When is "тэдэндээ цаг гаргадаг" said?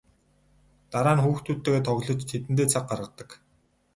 2.29-3.29